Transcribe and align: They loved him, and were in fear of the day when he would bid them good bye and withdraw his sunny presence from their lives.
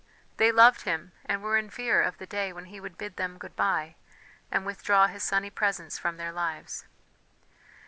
They 0.37 0.51
loved 0.51 0.81
him, 0.81 1.11
and 1.27 1.43
were 1.43 1.57
in 1.59 1.69
fear 1.69 2.01
of 2.01 2.17
the 2.17 2.25
day 2.25 2.51
when 2.51 2.65
he 2.73 2.79
would 2.79 2.97
bid 2.97 3.17
them 3.17 3.37
good 3.37 3.55
bye 3.55 3.97
and 4.49 4.65
withdraw 4.65 5.05
his 5.05 5.21
sunny 5.21 5.51
presence 5.51 5.99
from 5.99 6.17
their 6.17 6.31
lives. 6.31 6.85